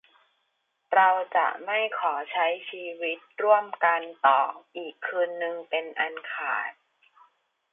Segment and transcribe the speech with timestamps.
[0.93, 4.41] เราจะไม่ขอใช้ชีวิตร่วมกันต่อ
[4.75, 6.71] อีกคืนนึงเป็นอันขาด